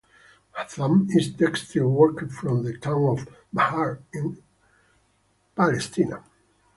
Azzam 0.57 1.07
is 1.15 1.27
a 1.29 1.33
textile 1.37 1.87
worker 1.91 2.27
from 2.27 2.63
the 2.63 2.75
town 2.75 3.03
of 3.19 3.27
Maghar 3.55 3.99
in 4.11 4.41
Israel. 5.59 6.23